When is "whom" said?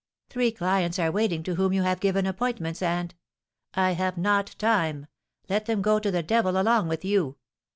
1.53-1.73